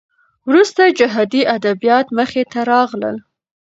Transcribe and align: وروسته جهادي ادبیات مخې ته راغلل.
وروسته 0.47 0.81
جهادي 0.99 1.41
ادبیات 1.55 2.07
مخې 2.17 2.43
ته 2.51 2.59
راغلل. 2.71 3.17